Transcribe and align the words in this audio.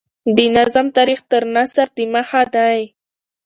د 0.35 0.39
نظم 0.55 0.87
تاریخ 0.97 1.19
تر 1.31 1.43
نثر 1.55 1.87
دمخه 1.97 2.41
دﺉ. 2.53 2.83